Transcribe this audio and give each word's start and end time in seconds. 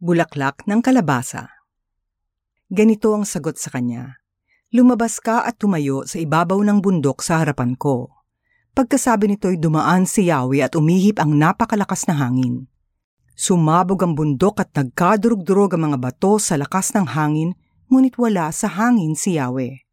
Bulaklak 0.00 0.64
ng 0.64 0.80
kalabasa. 0.80 1.60
Ganito 2.72 3.12
ang 3.12 3.28
sagot 3.28 3.60
sa 3.60 3.68
kanya. 3.68 4.16
Lumabas 4.72 5.20
ka 5.20 5.44
at 5.44 5.60
tumayo 5.60 6.08
sa 6.08 6.16
ibabaw 6.16 6.56
ng 6.56 6.80
bundok 6.80 7.20
sa 7.20 7.44
harapan 7.44 7.76
ko. 7.76 8.08
Pagkasabi 8.72 9.28
nito'y 9.28 9.60
dumaan 9.60 10.08
si 10.08 10.32
Yahweh 10.32 10.64
at 10.64 10.72
umihip 10.72 11.20
ang 11.20 11.36
napakalakas 11.36 12.08
na 12.08 12.16
hangin. 12.16 12.64
Sumabog 13.36 14.00
ang 14.00 14.16
bundok 14.16 14.64
at 14.64 14.72
nagkadurog-durog 14.72 15.76
ang 15.76 15.92
mga 15.92 16.00
bato 16.00 16.40
sa 16.40 16.56
lakas 16.56 16.96
ng 16.96 17.04
hangin, 17.04 17.52
ngunit 17.92 18.16
wala 18.16 18.48
sa 18.56 18.72
hangin 18.72 19.12
si 19.12 19.36
Yahweh. 19.36 19.84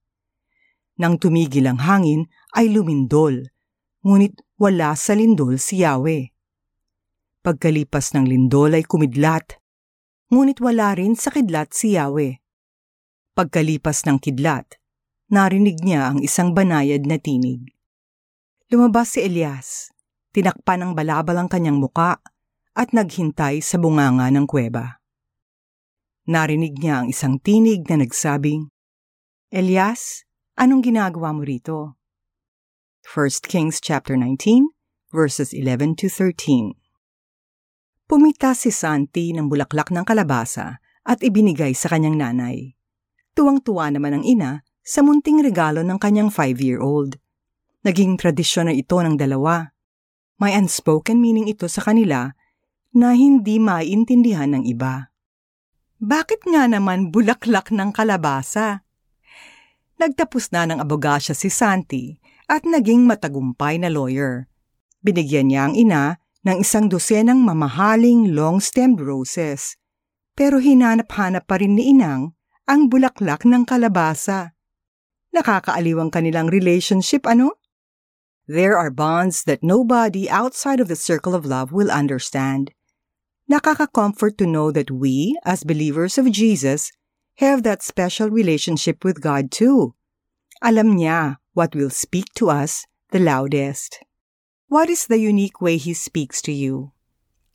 Nang 1.03 1.19
tumigil 1.19 1.67
ang 1.67 1.83
hangin, 1.83 2.31
ay 2.55 2.71
lumindol, 2.71 3.43
ngunit 4.07 4.39
wala 4.55 4.95
sa 4.95 5.19
lindol 5.19 5.59
si 5.59 5.83
Yahweh. 5.83 6.31
Pagkalipas 7.43 8.15
ng 8.15 8.23
lindol 8.23 8.71
ay 8.71 8.87
kumidlat, 8.87 9.59
ngunit 10.27 10.59
wala 10.59 10.95
rin 10.95 11.15
sa 11.15 11.31
kidlat 11.31 11.71
si 11.71 11.95
Yahweh. 11.95 12.39
Pagkalipas 13.37 14.03
ng 14.03 14.19
kidlat, 14.19 14.75
narinig 15.31 15.79
niya 15.83 16.11
ang 16.11 16.19
isang 16.19 16.51
banayad 16.51 17.07
na 17.07 17.15
tinig. 17.21 17.63
Lumabas 18.67 19.15
si 19.15 19.23
Elias, 19.23 19.93
tinakpan 20.35 20.83
ng 20.83 20.91
balabal 20.91 21.39
ang 21.39 21.47
kanyang 21.47 21.79
muka 21.79 22.19
at 22.75 22.91
naghintay 22.91 23.63
sa 23.63 23.79
bunganga 23.79 24.27
ng 24.33 24.43
kuweba. 24.43 24.99
Narinig 26.27 26.75
niya 26.83 27.03
ang 27.03 27.07
isang 27.07 27.39
tinig 27.39 27.87
na 27.87 28.03
nagsabing, 28.03 28.67
Elias, 29.47 30.27
anong 30.59 30.83
ginagawa 30.83 31.31
mo 31.31 31.47
rito? 31.47 31.95
1 33.07 33.47
Kings 33.47 33.79
chapter 33.79 34.19
19 34.19 34.75
verses 35.15 35.55
11 35.55 35.95
to 35.95 36.11
13. 36.11 36.75
Pumita 38.07 38.55
si 38.55 38.71
Santi 38.71 39.35
ng 39.35 39.51
bulaklak 39.51 39.91
ng 39.91 40.07
kalabasa 40.07 40.79
at 41.03 41.19
ibinigay 41.19 41.75
sa 41.75 41.91
kanyang 41.91 42.15
nanay. 42.15 42.71
Tuwang-tuwa 43.35 43.91
naman 43.91 44.15
ang 44.15 44.23
ina 44.23 44.63
sa 44.79 45.03
munting 45.03 45.43
regalo 45.43 45.83
ng 45.83 45.99
kanyang 45.99 46.31
five-year-old. 46.31 47.19
Naging 47.83 48.15
tradisyon 48.15 48.71
na 48.71 48.75
ito 48.79 48.95
ng 48.95 49.19
dalawa. 49.19 49.75
May 50.39 50.55
unspoken 50.55 51.19
meaning 51.19 51.51
ito 51.51 51.67
sa 51.67 51.83
kanila 51.83 52.31
na 52.95 53.11
hindi 53.11 53.59
maintindihan 53.59 54.55
ng 54.55 54.63
iba. 54.63 55.11
Bakit 55.99 56.47
nga 56.47 56.63
naman 56.63 57.11
bulaklak 57.11 57.75
ng 57.75 57.91
kalabasa? 57.91 58.87
Nagtapos 59.99 60.55
na 60.55 60.63
ng 60.63 60.79
abogasya 60.79 61.35
si 61.35 61.51
Santi 61.51 62.15
at 62.47 62.63
naging 62.63 63.03
matagumpay 63.03 63.83
na 63.83 63.91
lawyer. 63.91 64.47
Binigyan 65.03 65.51
niya 65.51 65.67
ang 65.67 65.75
ina 65.75 66.23
ng 66.47 66.63
isang 66.63 66.87
dosenang 66.87 67.43
mamahaling 67.43 68.31
long-stemmed 68.31 69.03
roses. 69.03 69.75
Pero 70.31 70.63
hinanap-hanap 70.63 71.43
pa 71.43 71.59
rin 71.59 71.75
ni 71.75 71.91
Inang 71.91 72.31
ang 72.63 72.87
bulaklak 72.87 73.43
ng 73.43 73.67
kalabasa. 73.67 74.55
Nakakaaliw 75.35 75.99
ang 75.99 76.07
kanilang 76.07 76.47
relationship, 76.47 77.27
ano? 77.27 77.59
There 78.47 78.79
are 78.79 78.87
bonds 78.87 79.43
that 79.43 79.59
nobody 79.59 80.31
outside 80.31 80.79
of 80.79 80.87
the 80.87 80.95
circle 80.95 81.35
of 81.35 81.43
love 81.43 81.75
will 81.75 81.91
understand. 81.91 82.71
Nakaka-comfort 83.51 84.39
to 84.39 84.47
know 84.47 84.71
that 84.71 84.87
we, 84.87 85.35
as 85.43 85.67
believers 85.67 86.15
of 86.15 86.31
Jesus, 86.31 86.95
have 87.43 87.67
that 87.67 87.83
special 87.83 88.31
relationship 88.31 89.03
with 89.03 89.19
God 89.19 89.51
too. 89.51 89.99
Alam 90.63 90.95
niya 90.95 91.43
what 91.51 91.75
will 91.75 91.91
speak 91.91 92.31
to 92.39 92.47
us 92.47 92.87
the 93.11 93.19
loudest. 93.19 93.99
What 94.67 94.91
is 94.91 95.07
the 95.07 95.15
unique 95.15 95.63
way 95.63 95.79
He 95.79 95.95
speaks 95.95 96.43
to 96.43 96.51
you? 96.51 96.91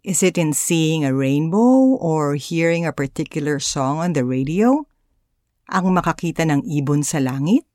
Is 0.00 0.24
it 0.24 0.41
in 0.41 0.56
seeing 0.56 1.05
a 1.05 1.12
rainbow 1.12 2.00
or 2.00 2.41
hearing 2.41 2.88
a 2.88 2.96
particular 2.96 3.60
song 3.60 4.00
on 4.00 4.16
the 4.16 4.24
radio? 4.24 4.88
Ang 5.69 5.92
makakita 5.92 6.48
ng 6.48 6.64
ibon 6.64 7.04
sa 7.04 7.20
langit? 7.20 7.69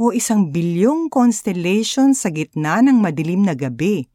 O 0.00 0.16
isang 0.16 0.48
bilyong 0.48 1.12
constellation 1.12 2.16
sa 2.16 2.32
gitna 2.32 2.80
ng 2.80 3.04
madilim 3.04 3.44
na 3.44 3.52
gabi? 3.52 4.08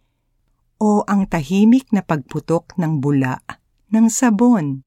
O 0.81 1.05
ang 1.05 1.29
tahimik 1.29 1.93
na 1.93 2.01
pagputok 2.01 2.73
ng 2.73 3.05
bula 3.05 3.45
ng 3.93 4.09
sabon? 4.09 4.81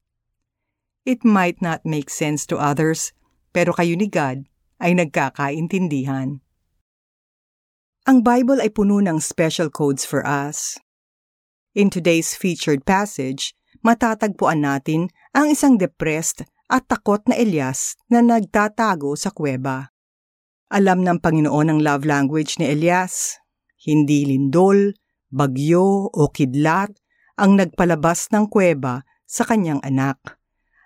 It 1.07 1.23
might 1.23 1.63
not 1.63 1.87
make 1.87 2.11
sense 2.11 2.43
to 2.51 2.59
others, 2.59 3.15
pero 3.55 3.71
kayo 3.71 3.95
ni 3.95 4.11
God 4.11 4.43
ay 4.83 4.91
nagkakaintindihan. 4.91 6.42
Ang 8.03 8.19
Bible 8.19 8.59
ay 8.59 8.67
puno 8.67 8.99
ng 8.99 9.23
special 9.23 9.71
codes 9.71 10.03
for 10.03 10.27
us. 10.27 10.75
In 11.71 11.87
today's 11.87 12.35
featured 12.35 12.83
passage, 12.83 13.55
matatagpuan 13.79 14.59
natin 14.59 15.07
ang 15.31 15.47
isang 15.47 15.79
depressed 15.79 16.43
at 16.67 16.83
takot 16.91 17.23
na 17.31 17.39
Elias 17.39 17.95
na 18.11 18.19
nagtatago 18.19 19.15
sa 19.15 19.31
kuweba. 19.31 19.95
Alam 20.67 21.07
ng 21.07 21.23
Panginoon 21.23 21.71
ang 21.71 21.79
love 21.79 22.03
language 22.03 22.59
ni 22.59 22.75
Elias. 22.75 23.39
Hindi 23.79 24.27
lindol, 24.35 24.99
bagyo 25.31 26.11
o 26.11 26.27
kidlat 26.27 26.91
ang 27.39 27.55
nagpalabas 27.55 28.27
ng 28.35 28.51
kuweba 28.51 29.07
sa 29.23 29.47
kanyang 29.47 29.79
anak. 29.79 30.19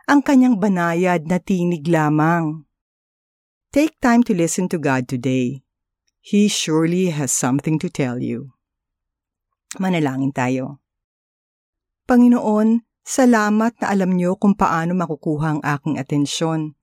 Ang 0.05 0.21
kanyang 0.21 0.61
banayad 0.61 1.25
na 1.25 1.41
tinig 1.41 1.89
lamang. 1.89 2.69
Take 3.73 3.97
time 4.05 4.21
to 4.21 4.37
listen 4.37 4.69
to 4.69 4.77
God 4.77 5.09
today 5.09 5.65
He 6.27 6.51
surely 6.51 7.07
has 7.15 7.31
something 7.31 7.79
to 7.79 7.87
tell 7.87 8.19
you. 8.19 8.51
Manalangin 9.79 10.35
tayo. 10.35 10.83
Panginoon, 12.03 12.83
salamat 12.99 13.79
na 13.79 13.95
alam 13.95 14.11
niyo 14.11 14.35
kung 14.35 14.51
paano 14.51 14.91
makukuha 14.91 15.55
ang 15.55 15.61
aking 15.63 15.95
atensyon. 15.95 16.75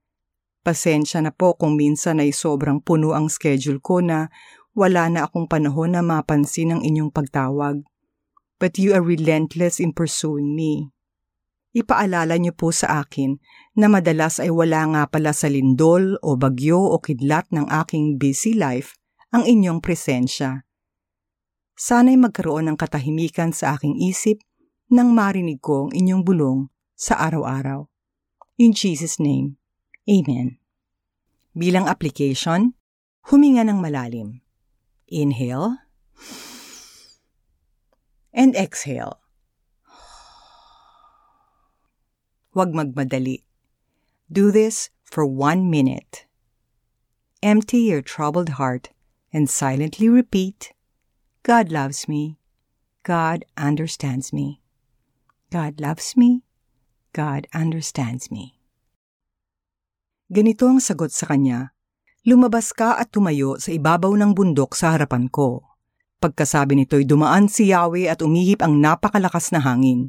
Pasensya 0.64 1.20
na 1.20 1.28
po 1.28 1.60
kung 1.60 1.76
minsan 1.76 2.24
ay 2.24 2.32
sobrang 2.32 2.80
puno 2.80 3.12
ang 3.12 3.28
schedule 3.28 3.84
ko 3.84 4.00
na 4.00 4.32
wala 4.72 5.12
na 5.12 5.28
akong 5.28 5.44
panahon 5.44 5.92
na 5.92 6.00
mapansin 6.00 6.72
ang 6.72 6.80
inyong 6.80 7.12
pagtawag. 7.12 7.84
But 8.56 8.80
you 8.80 8.96
are 8.96 9.04
relentless 9.04 9.76
in 9.76 9.92
pursuing 9.92 10.56
me. 10.56 10.88
Ipaalala 11.76 12.40
niyo 12.40 12.56
po 12.56 12.72
sa 12.72 13.04
akin 13.04 13.36
na 13.76 13.92
madalas 13.92 14.40
ay 14.40 14.48
wala 14.48 14.88
nga 14.88 15.02
pala 15.04 15.36
sa 15.36 15.52
lindol 15.52 16.16
o 16.24 16.32
bagyo 16.32 16.80
o 16.80 16.96
kidlat 16.96 17.44
ng 17.52 17.68
aking 17.68 18.16
busy 18.16 18.56
life 18.56 18.96
ang 19.34 19.42
inyong 19.50 19.82
presensya. 19.82 20.62
Sana'y 21.74 22.14
magkaroon 22.14 22.70
ng 22.70 22.78
katahimikan 22.78 23.50
sa 23.50 23.74
aking 23.74 23.98
isip 23.98 24.38
nang 24.94 25.10
marinig 25.10 25.58
ko 25.58 25.90
ang 25.90 25.90
inyong 25.90 26.22
bulong 26.22 26.70
sa 26.94 27.18
araw-araw. 27.18 27.90
In 28.62 28.70
Jesus' 28.70 29.18
name, 29.18 29.58
Amen. 30.06 30.62
Bilang 31.50 31.90
application, 31.90 32.78
huminga 33.26 33.66
ng 33.66 33.82
malalim. 33.82 34.38
Inhale 35.10 35.82
and 38.30 38.54
exhale. 38.54 39.18
Huwag 42.54 42.70
magmadali. 42.70 43.42
Do 44.30 44.54
this 44.54 44.94
for 45.02 45.26
one 45.26 45.66
minute. 45.66 46.30
Empty 47.42 47.90
your 47.90 47.98
troubled 47.98 48.62
heart 48.62 48.93
and 49.34 49.50
silently 49.50 50.06
repeat, 50.06 50.70
God 51.42 51.74
loves 51.74 52.06
me. 52.06 52.38
God 53.02 53.44
understands 53.58 54.32
me. 54.32 54.62
God 55.50 55.82
loves 55.82 56.14
me. 56.14 56.46
God 57.12 57.50
understands 57.50 58.30
me. 58.30 58.56
Ganito 60.30 60.64
ang 60.70 60.80
sagot 60.80 61.12
sa 61.12 61.28
kanya, 61.28 61.74
Lumabas 62.24 62.72
ka 62.72 62.96
at 62.96 63.12
tumayo 63.12 63.60
sa 63.60 63.68
ibabaw 63.68 64.16
ng 64.16 64.32
bundok 64.32 64.72
sa 64.72 64.96
harapan 64.96 65.28
ko. 65.28 65.60
Pagkasabi 66.24 66.72
nito'y 66.72 67.04
dumaan 67.04 67.52
si 67.52 67.68
Yahweh 67.68 68.08
at 68.08 68.24
umihip 68.24 68.64
ang 68.64 68.80
napakalakas 68.80 69.52
na 69.52 69.60
hangin. 69.60 70.08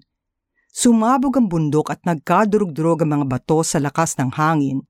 Sumabog 0.71 1.35
ang 1.35 1.51
bundok 1.51 1.91
at 1.91 1.99
nagkadurog-durog 2.07 3.03
ang 3.03 3.19
mga 3.19 3.25
bato 3.27 3.59
sa 3.67 3.83
lakas 3.83 4.15
ng 4.15 4.31
hangin. 4.31 4.87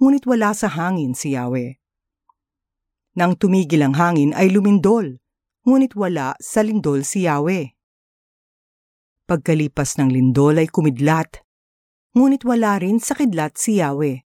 Ngunit 0.00 0.24
wala 0.24 0.56
sa 0.56 0.72
hangin 0.72 1.12
si 1.12 1.36
Yahweh. 1.36 1.76
Nang 3.18 3.34
tumigil 3.34 3.82
ang 3.82 3.98
hangin 3.98 4.30
ay 4.38 4.54
lumindol, 4.54 5.18
ngunit 5.66 5.98
wala 5.98 6.38
sa 6.38 6.62
lindol 6.62 7.02
si 7.02 7.26
Yahweh. 7.26 7.74
Pagkalipas 9.26 9.98
ng 9.98 10.10
lindol 10.10 10.62
ay 10.62 10.70
kumidlat, 10.70 11.42
ngunit 12.14 12.42
wala 12.46 12.78
rin 12.78 13.02
sa 13.02 13.14
kidlat 13.14 13.58
si 13.58 13.82
Yahweh. 13.82 14.22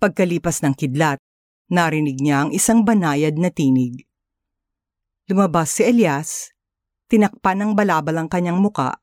Pagkalipas 0.00 0.64
ng 0.64 0.72
kidlat, 0.76 1.20
narinig 1.68 2.20
niya 2.20 2.46
ang 2.46 2.50
isang 2.56 2.84
banayad 2.84 3.36
na 3.36 3.52
tinig. 3.52 4.08
Lumabas 5.28 5.76
si 5.76 5.84
Elias, 5.84 6.56
tinakpan 7.12 7.60
ng 7.60 7.72
balabal 7.76 8.16
ang 8.16 8.28
kanyang 8.32 8.60
muka 8.60 8.96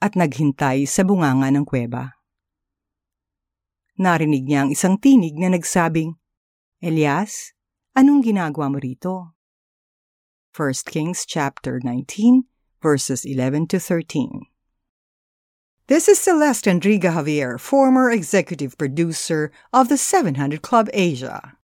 at 0.00 0.12
naghintay 0.16 0.88
sa 0.88 1.04
bunganga 1.04 1.52
ng 1.52 1.64
kuweba. 1.68 2.16
Narinig 3.96 4.44
niya 4.44 4.68
ang 4.68 4.70
isang 4.72 5.00
tinig 5.00 5.36
na 5.36 5.52
nagsabing, 5.52 6.16
Elias, 6.82 7.56
anong 7.96 8.20
ginagawa 8.20 8.68
mo 8.68 8.76
rito? 8.76 9.32
1 10.52 10.84
Kings 10.92 11.24
chapter 11.24 11.80
19 11.80 12.44
verses 12.82 13.24
11 13.24 13.66
to 13.66 13.80
13. 13.80 14.44
This 15.88 16.08
is 16.08 16.18
Celeste 16.18 16.66
Enriga 16.66 17.16
Javier, 17.16 17.58
former 17.58 18.10
executive 18.10 18.76
producer 18.76 19.50
of 19.72 19.88
the 19.88 19.96
700 19.96 20.60
Club 20.60 20.90
Asia. 20.92 21.56